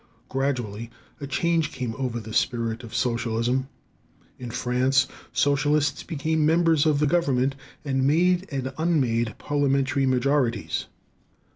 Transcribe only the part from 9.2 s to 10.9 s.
parliamentary majorities.